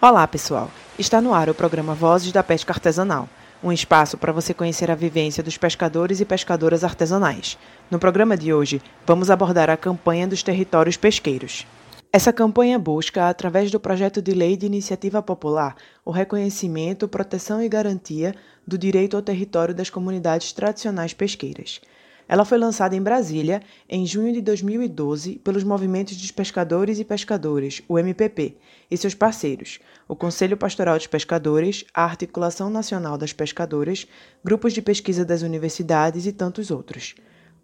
[0.00, 0.70] Olá, pessoal!
[0.96, 3.28] Está no ar o programa Vozes da Pesca Artesanal,
[3.60, 7.58] um espaço para você conhecer a vivência dos pescadores e pescadoras artesanais.
[7.90, 11.66] No programa de hoje, vamos abordar a campanha dos territórios pesqueiros.
[12.12, 15.74] Essa campanha busca, através do projeto de lei de iniciativa popular,
[16.04, 21.80] o reconhecimento, proteção e garantia do direito ao território das comunidades tradicionais pesqueiras.
[22.28, 27.80] Ela foi lançada em Brasília em junho de 2012 pelos movimentos dos pescadores e pescadoras,
[27.88, 28.58] o MPP,
[28.90, 34.06] e seus parceiros, o Conselho Pastoral dos Pescadores, a Articulação Nacional das Pescadoras,
[34.44, 37.14] grupos de pesquisa das universidades e tantos outros.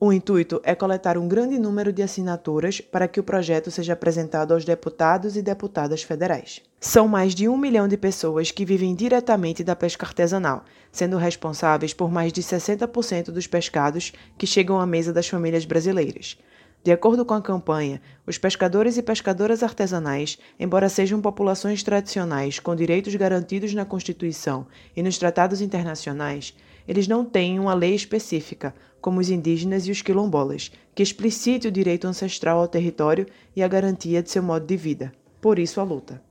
[0.00, 4.52] O intuito é coletar um grande número de assinaturas para que o projeto seja apresentado
[4.52, 6.60] aos deputados e deputadas federais.
[6.80, 11.94] São mais de um milhão de pessoas que vivem diretamente da pesca artesanal, sendo responsáveis
[11.94, 16.36] por mais de 60% dos pescados que chegam à mesa das famílias brasileiras.
[16.82, 22.76] De acordo com a campanha, os pescadores e pescadoras artesanais, embora sejam populações tradicionais com
[22.76, 26.54] direitos garantidos na Constituição e nos tratados internacionais,
[26.86, 31.72] eles não têm uma lei específica, como os indígenas e os quilombolas, que explicite o
[31.72, 35.12] direito ancestral ao território e a garantia de seu modo de vida.
[35.40, 36.22] Por isso a luta.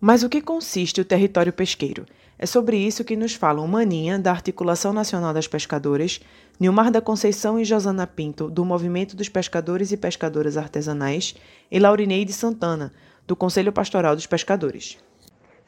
[0.00, 2.06] Mas o que consiste o território pesqueiro?
[2.38, 6.20] É sobre isso que nos falam Maninha, da Articulação Nacional das Pescadoras,
[6.58, 11.36] Nilmar da Conceição e Josana Pinto, do Movimento dos Pescadores e Pescadoras Artesanais,
[11.70, 12.92] e Laurineide Santana,
[13.26, 14.98] do Conselho Pastoral dos Pescadores.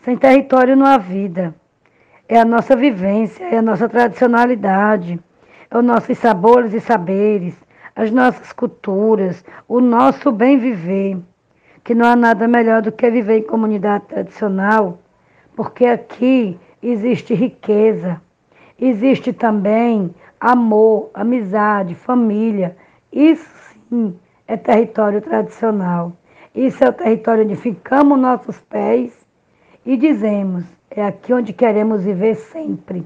[0.05, 1.55] Sem território não há vida.
[2.27, 5.21] É a nossa vivência, é a nossa tradicionalidade,
[5.71, 7.55] é os nossos sabores e saberes,
[7.95, 11.19] as nossas culturas, o nosso bem viver.
[11.83, 15.01] Que não há nada melhor do que viver em comunidade tradicional,
[15.55, 18.21] porque aqui existe riqueza,
[18.81, 22.75] existe também amor, amizade, família.
[23.13, 23.49] Isso
[23.89, 26.13] sim é território tradicional.
[26.55, 29.13] Isso é o território onde ficamos nossos pés
[29.85, 30.65] e dizemos:
[30.97, 33.05] é aqui onde queremos viver sempre.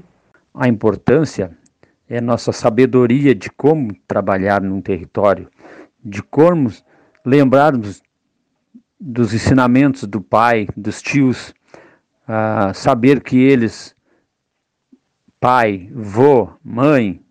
[0.53, 1.57] A importância
[2.07, 5.49] é nossa sabedoria de como trabalhar num território,
[6.03, 6.71] de como
[7.25, 8.01] lembrarmos
[8.99, 11.53] dos ensinamentos do pai, dos tios,
[12.27, 13.95] uh, saber que eles,
[15.39, 17.21] pai, vô, mãe,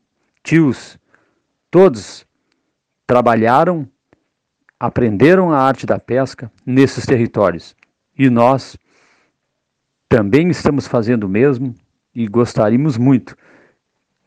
[0.42, 0.98] tios,
[1.70, 2.26] todos
[3.06, 3.86] trabalharam,
[4.80, 7.76] aprenderam a arte da pesca nesses territórios.
[8.18, 8.76] E nós
[10.08, 11.74] também estamos fazendo o mesmo
[12.14, 13.36] e gostaríamos muito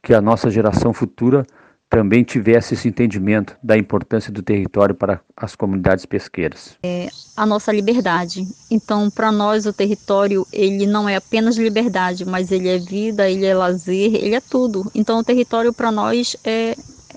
[0.01, 1.45] que a nossa geração futura
[1.89, 6.77] também tivesse esse entendimento da importância do território para as comunidades pesqueiras.
[6.81, 8.47] É a nossa liberdade.
[8.69, 13.45] Então, para nós o território ele não é apenas liberdade, mas ele é vida, ele
[13.45, 14.89] é lazer, ele é tudo.
[14.95, 16.71] Então, o território para nós é,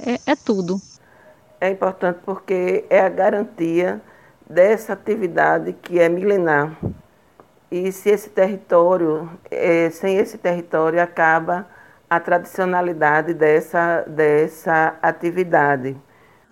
[0.04, 0.80] é, é tudo.
[1.60, 4.00] É importante porque é a garantia
[4.50, 6.76] dessa atividade que é milenar
[7.74, 11.66] e se esse território, é, sem esse território, acaba
[12.08, 15.96] a tradicionalidade dessa, dessa atividade.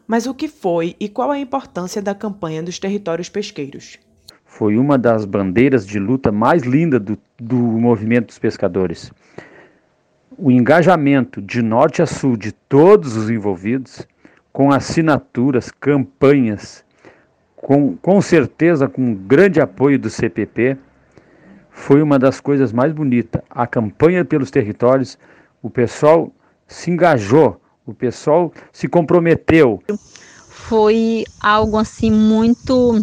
[0.04, 4.00] Mas o que foi e qual a importância da campanha dos territórios pesqueiros?
[4.44, 9.12] Foi uma das bandeiras de luta mais linda do, do movimento dos pescadores.
[10.36, 14.08] O engajamento de norte a sul de todos os envolvidos,
[14.52, 16.84] com assinaturas, campanhas,
[17.54, 20.76] com, com certeza com grande apoio do CPP,
[21.72, 23.42] foi uma das coisas mais bonitas.
[23.50, 25.18] A campanha pelos territórios,
[25.62, 26.30] o pessoal
[26.68, 29.82] se engajou, o pessoal se comprometeu.
[30.48, 33.00] Foi algo assim muito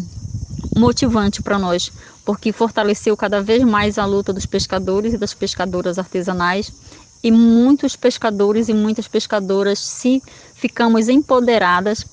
[0.77, 1.91] motivante para nós,
[2.23, 6.73] porque fortaleceu cada vez mais a luta dos pescadores e das pescadoras artesanais
[7.23, 12.07] e muitos pescadores e muitas pescadoras se ficamos empoderadas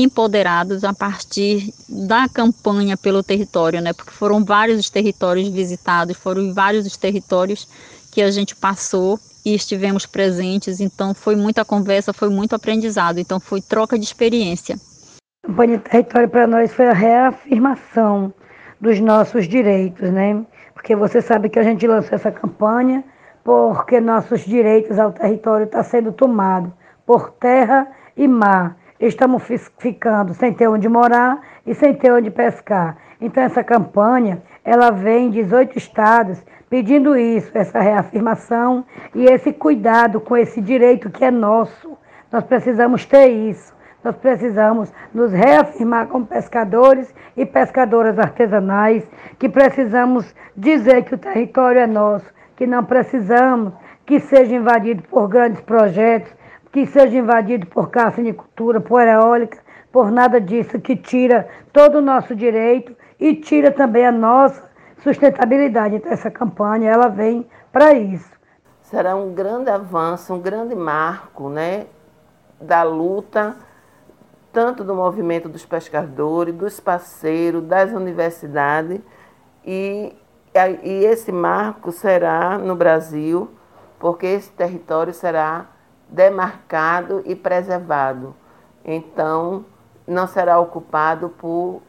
[0.00, 3.92] empoderados a partir da campanha pelo território, né?
[3.92, 7.68] Porque foram vários os territórios visitados, foram vários os territórios
[8.12, 13.40] que a gente passou e estivemos presentes, então foi muita conversa, foi muito aprendizado, então
[13.40, 14.76] foi troca de experiência.
[15.44, 18.32] A campanha território para nós foi a reafirmação
[18.80, 20.44] dos nossos direitos, né?
[20.74, 23.04] Porque você sabe que a gente lançou essa campanha
[23.44, 26.70] porque nossos direitos ao território estão tá sendo tomados
[27.04, 28.76] por terra e mar
[29.06, 29.42] estamos
[29.78, 32.96] ficando sem ter onde morar e sem ter onde pescar.
[33.20, 38.84] Então essa campanha, ela vem em 18 estados pedindo isso, essa reafirmação
[39.14, 41.98] e esse cuidado com esse direito que é nosso.
[42.30, 43.74] Nós precisamos ter isso.
[44.02, 49.06] Nós precisamos nos reafirmar como pescadores e pescadoras artesanais,
[49.38, 52.26] que precisamos dizer que o território é nosso,
[52.56, 53.72] que não precisamos
[54.04, 56.32] que seja invadido por grandes projetos,
[56.72, 59.58] que seja invadido por carcinicultura, por eólica,
[59.92, 64.68] por nada disso, que tira todo o nosso direito e tira também a nossa
[65.02, 65.96] sustentabilidade.
[65.96, 68.32] Então essa campanha ela vem para isso.
[68.80, 71.86] Será um grande avanço, um grande marco, né,
[72.60, 73.56] da luta
[74.52, 79.00] tanto do movimento dos pescadores, dos parceiros, das universidades
[79.64, 80.14] e,
[80.82, 83.50] e esse marco será no Brasil,
[83.98, 85.66] porque esse território será
[86.12, 88.36] demarcado e preservado.
[88.84, 89.64] Então,
[90.06, 91.82] não será ocupado por,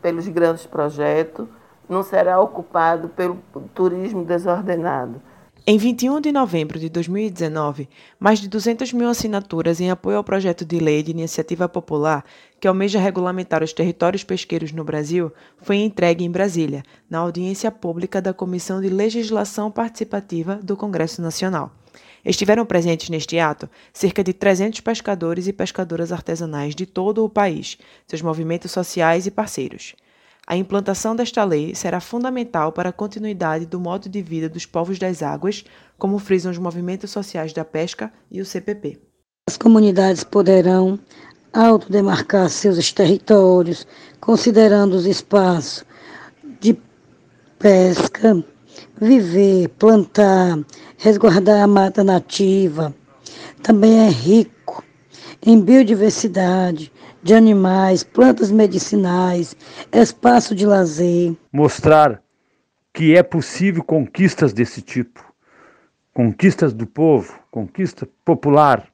[0.00, 1.46] pelos grandes projetos,
[1.88, 3.38] não será ocupado pelo
[3.74, 5.20] turismo desordenado.
[5.68, 7.88] Em 21 de novembro de 2019,
[8.20, 12.24] mais de 200 mil assinaturas em apoio ao projeto de lei de iniciativa popular
[12.60, 18.22] que almeja regulamentar os territórios pesqueiros no Brasil foi entregue em Brasília, na audiência pública
[18.22, 21.72] da Comissão de Legislação Participativa do Congresso Nacional.
[22.26, 27.78] Estiveram presentes neste ato cerca de 300 pescadores e pescadoras artesanais de todo o país,
[28.04, 29.94] seus movimentos sociais e parceiros.
[30.44, 34.98] A implantação desta lei será fundamental para a continuidade do modo de vida dos povos
[34.98, 35.64] das águas,
[35.96, 38.98] como frisam os movimentos sociais da pesca e o CPP.
[39.48, 40.98] As comunidades poderão
[41.52, 43.86] autodemarcar seus territórios,
[44.20, 45.84] considerando os espaços
[46.60, 46.76] de
[47.56, 48.44] pesca,
[49.00, 50.58] viver, plantar,
[50.98, 52.94] resguardar a mata nativa.
[53.62, 54.84] Também é rico
[55.44, 56.92] em biodiversidade,
[57.22, 59.56] de animais, plantas medicinais,
[59.92, 61.34] espaço de lazer.
[61.52, 62.22] Mostrar
[62.94, 65.24] que é possível conquistas desse tipo,
[66.14, 68.86] conquistas do povo, conquista popular,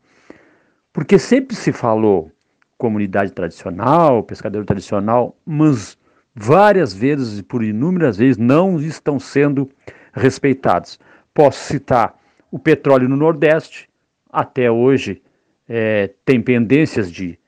[0.92, 2.32] porque sempre se falou
[2.78, 5.96] comunidade tradicional, pescador tradicional, mas
[6.34, 9.68] várias vezes e por inúmeras vezes não estão sendo
[10.12, 10.98] respeitados.
[11.34, 12.18] Posso citar
[12.50, 13.88] o petróleo no Nordeste,
[14.30, 15.22] até hoje
[15.68, 17.38] é, tem pendências de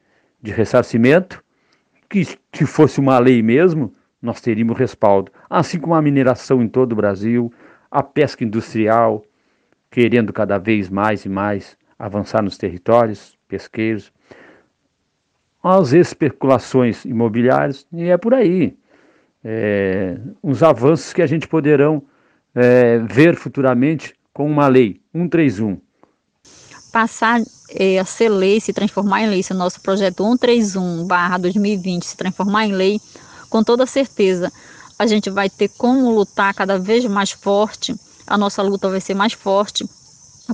[0.44, 1.42] de ressarcimento,
[2.06, 5.32] que se fosse uma lei mesmo, nós teríamos respaldo.
[5.48, 7.50] Assim como a mineração em todo o Brasil,
[7.90, 9.24] a pesca industrial,
[9.90, 14.12] querendo cada vez mais e mais avançar nos territórios pesqueiros,
[15.64, 18.76] as especulações imobiliárias, e é por aí.
[19.42, 22.02] É, uns avanços que a gente poderão
[22.54, 25.78] é, ver futuramente com uma lei 131,
[26.94, 27.40] passar
[27.70, 32.66] é, a ser lei, se transformar em lei, se o nosso projeto 131/2020 se transformar
[32.66, 33.00] em lei,
[33.50, 34.52] com toda certeza
[34.96, 37.96] a gente vai ter como lutar cada vez mais forte,
[38.28, 39.84] a nossa luta vai ser mais forte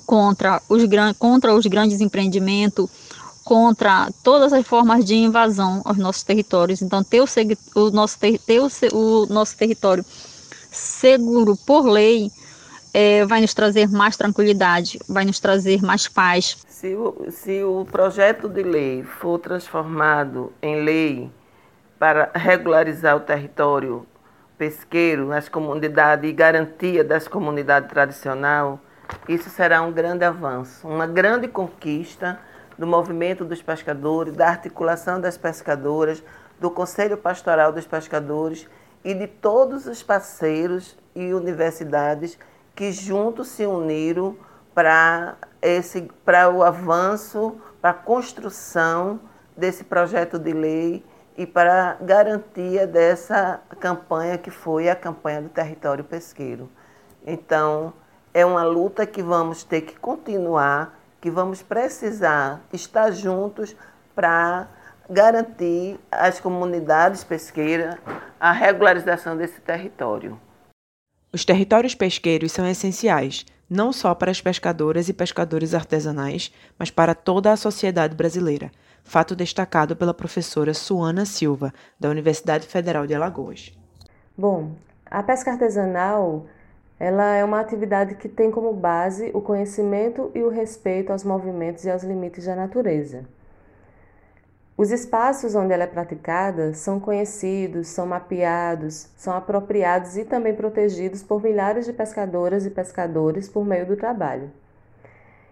[0.06, 0.82] contra os,
[1.18, 2.88] contra os grandes empreendimentos,
[3.44, 6.82] contra todas as formas de invasão aos nossos territórios.
[6.82, 7.26] Então, ter o,
[7.74, 10.04] o nosso, ter o, o nosso território
[10.70, 12.30] seguro por lei
[12.92, 16.64] é, vai nos trazer mais tranquilidade, vai nos trazer mais paz.
[16.68, 21.30] Se o, se o projeto de lei for transformado em lei
[21.98, 24.06] para regularizar o território
[24.56, 28.78] pesqueiro, as comunidades e garantia das comunidades tradicionais,
[29.28, 32.38] isso será um grande avanço, uma grande conquista
[32.80, 36.24] do movimento dos pescadores, da articulação das pescadoras,
[36.58, 38.66] do Conselho Pastoral dos Pescadores
[39.04, 42.38] e de todos os parceiros e universidades
[42.74, 44.34] que juntos se uniram
[44.74, 49.20] para esse para o avanço, para a construção
[49.54, 51.04] desse projeto de lei
[51.36, 56.66] e para a garantia dessa campanha que foi a campanha do território pesqueiro.
[57.26, 57.92] Então,
[58.32, 63.76] é uma luta que vamos ter que continuar, que vamos precisar estar juntos
[64.14, 64.68] para
[65.08, 67.96] garantir às comunidades pesqueiras
[68.38, 70.40] a regularização desse território.
[71.32, 77.14] Os territórios pesqueiros são essenciais, não só para as pescadoras e pescadores artesanais, mas para
[77.14, 78.70] toda a sociedade brasileira.
[79.04, 83.72] Fato destacado pela professora Suana Silva, da Universidade Federal de Alagoas.
[84.36, 84.74] Bom,
[85.06, 86.46] a pesca artesanal
[87.00, 91.86] ela é uma atividade que tem como base o conhecimento e o respeito aos movimentos
[91.86, 93.24] e aos limites da natureza.
[94.76, 101.22] Os espaços onde ela é praticada são conhecidos, são mapeados, são apropriados e também protegidos
[101.22, 104.50] por milhares de pescadoras e pescadores por meio do trabalho.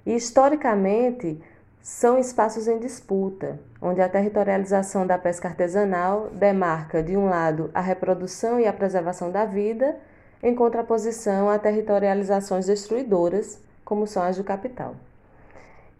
[0.04, 1.42] E historicamente,
[1.80, 7.80] são espaços em disputa, onde a territorialização da pesca artesanal demarca, de um lado, a
[7.80, 9.96] reprodução e a preservação da vida,
[10.42, 14.94] em contraposição a territorializações destruidoras, como são as do capital.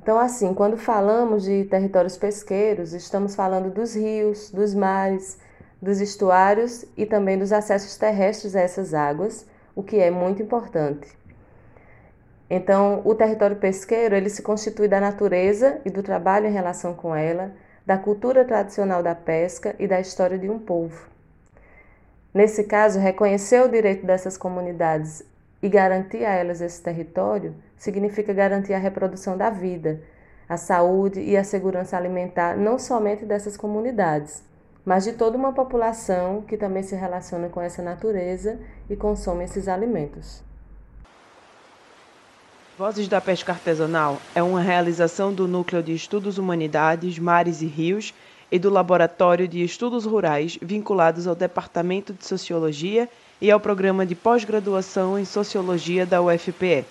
[0.01, 5.39] Então, assim, quando falamos de territórios pesqueiros, estamos falando dos rios, dos mares,
[5.83, 11.09] dos estuários e também dos acessos terrestres a essas águas, o que é muito importante.
[12.51, 17.15] Então, o território pesqueiro, ele se constitui da natureza e do trabalho em relação com
[17.15, 17.53] ela,
[17.85, 21.09] da cultura tradicional da pesca e da história de um povo.
[22.39, 25.25] Nesse caso, reconhecer o direito dessas comunidades
[25.61, 30.01] e garantir a elas esse território significa garantir a reprodução da vida,
[30.49, 34.45] a saúde e a segurança alimentar não somente dessas comunidades,
[34.85, 38.57] mas de toda uma população que também se relaciona com essa natureza
[38.89, 40.41] e consome esses alimentos.
[42.79, 48.15] Vozes da Pesca Artesanal é uma realização do Núcleo de Estudos Humanidades, Mares e Rios
[48.51, 53.09] e do Laboratório de Estudos Rurais vinculados ao Departamento de Sociologia
[53.41, 56.85] e ao Programa de Pós-Graduação em Sociologia da UFPE.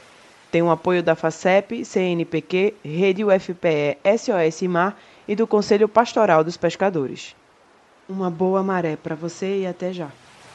[0.51, 4.97] Tem o apoio da FACEP, CNPq, Rede UFPE, SOS Mar
[5.27, 7.35] e do Conselho Pastoral dos Pescadores.
[8.07, 10.09] Uma boa maré para você e até já.